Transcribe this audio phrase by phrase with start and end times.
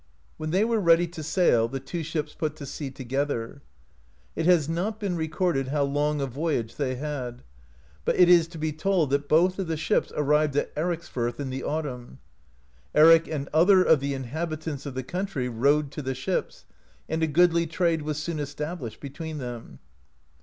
[0.37, 3.61] When they were ready to sail, the two ships put to sea together.
[4.35, 7.43] It has not been recorded how long a voyage they had;
[8.03, 11.39] but it is to be told that both of the ships arrived at Erics firth
[11.39, 12.17] in the autumn.
[12.95, 16.65] Eric and other of the inhabitants of the country rode to the ships,
[17.07, 19.77] and a goodly trade was soon established between them.